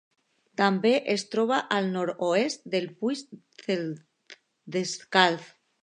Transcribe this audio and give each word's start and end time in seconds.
També 0.61 0.93
es 1.15 1.25
troba 1.35 1.59
al 1.77 1.91
nord-oest 1.97 2.65
del 2.77 2.91
Puig 3.03 4.35
Descalç. 4.79 5.55